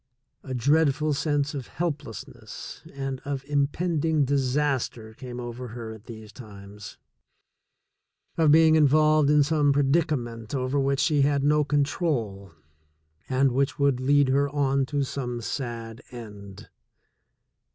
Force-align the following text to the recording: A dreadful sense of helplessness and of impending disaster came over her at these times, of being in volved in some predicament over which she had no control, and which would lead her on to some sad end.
A 0.41 0.55
dreadful 0.55 1.13
sense 1.13 1.53
of 1.53 1.67
helplessness 1.67 2.81
and 2.91 3.21
of 3.23 3.45
impending 3.45 4.25
disaster 4.25 5.13
came 5.13 5.39
over 5.39 5.67
her 5.67 5.93
at 5.93 6.05
these 6.07 6.31
times, 6.31 6.97
of 8.35 8.49
being 8.51 8.73
in 8.73 8.87
volved 8.87 9.29
in 9.29 9.43
some 9.43 9.71
predicament 9.71 10.55
over 10.55 10.79
which 10.79 11.01
she 11.01 11.21
had 11.21 11.43
no 11.43 11.63
control, 11.63 12.51
and 13.29 13.51
which 13.51 13.77
would 13.77 13.99
lead 13.99 14.29
her 14.29 14.49
on 14.49 14.87
to 14.87 15.03
some 15.03 15.39
sad 15.39 16.01
end. 16.09 16.69